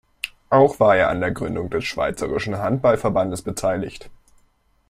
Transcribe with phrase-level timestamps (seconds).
[0.49, 4.09] Auch war er an der Gründung des Schweizerischen Handball-Verbands beteiligt.